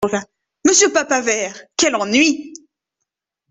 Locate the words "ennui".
1.95-2.53